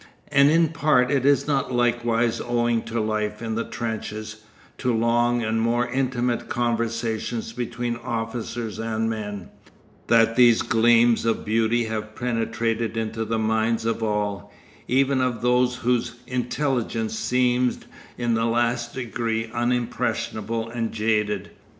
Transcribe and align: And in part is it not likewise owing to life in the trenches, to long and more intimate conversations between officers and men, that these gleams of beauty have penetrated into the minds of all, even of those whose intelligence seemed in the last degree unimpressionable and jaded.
And 0.31 0.49
in 0.49 0.69
part 0.69 1.11
is 1.11 1.43
it 1.43 1.47
not 1.47 1.71
likewise 1.71 2.41
owing 2.41 2.81
to 2.85 2.99
life 2.99 3.39
in 3.39 3.53
the 3.53 3.63
trenches, 3.65 4.37
to 4.79 4.91
long 4.91 5.43
and 5.43 5.61
more 5.61 5.87
intimate 5.87 6.49
conversations 6.49 7.53
between 7.53 7.97
officers 7.97 8.79
and 8.79 9.11
men, 9.11 9.49
that 10.07 10.35
these 10.35 10.63
gleams 10.63 11.23
of 11.23 11.45
beauty 11.45 11.83
have 11.85 12.15
penetrated 12.15 12.97
into 12.97 13.23
the 13.23 13.37
minds 13.37 13.85
of 13.85 14.01
all, 14.01 14.51
even 14.87 15.21
of 15.21 15.43
those 15.43 15.75
whose 15.75 16.15
intelligence 16.25 17.15
seemed 17.15 17.85
in 18.17 18.33
the 18.33 18.45
last 18.45 18.95
degree 18.95 19.51
unimpressionable 19.53 20.67
and 20.67 20.93
jaded. 20.93 21.51